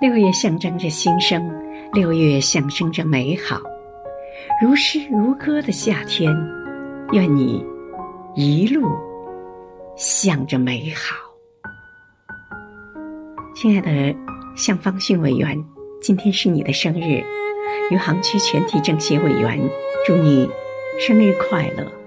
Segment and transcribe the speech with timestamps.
[0.00, 1.52] 六月象征着新生，
[1.92, 3.60] 六月象征着美好，
[4.62, 6.32] 如诗如歌的夏天，
[7.10, 7.66] 愿你
[8.36, 8.88] 一路
[9.96, 11.16] 向着美好
[13.56, 14.16] 亲爱的，
[14.56, 15.58] 向方训委员，
[16.00, 17.20] 今天是你的生日，
[17.90, 19.58] 余杭区全体政协委员，
[20.06, 20.48] 祝你
[21.00, 21.97] 生日快乐。